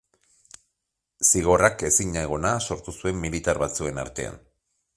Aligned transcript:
Zigorrak 1.31 1.85
ezinegona 1.89 2.53
sortu 2.69 2.95
zuen 2.95 3.21
militar 3.27 3.61
batzuen 3.65 4.01
artean. 4.05 4.41